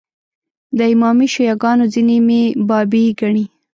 [0.77, 3.45] د امامي شیعه ګانو ځینې مې بابي ګڼي.